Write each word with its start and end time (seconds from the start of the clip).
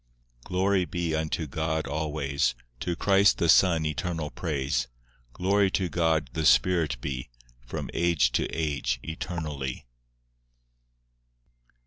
V 0.01 0.45
Glory 0.45 0.85
be 0.85 1.13
unto 1.13 1.45
God 1.45 1.85
always, 1.85 2.55
To 2.79 2.95
Christ 2.95 3.37
the 3.37 3.47
Son 3.47 3.85
eternal 3.85 4.31
praise; 4.31 4.87
Glory 5.33 5.69
to 5.69 5.89
God 5.89 6.31
the 6.33 6.43
Spirit 6.43 6.97
be, 7.01 7.29
From 7.67 7.87
age 7.93 8.31
to 8.31 8.47
age 8.47 8.99
eternally. 9.03 9.85